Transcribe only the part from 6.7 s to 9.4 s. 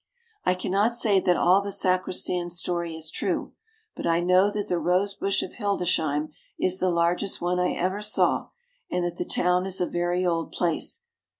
the largest one I ever saw, and that the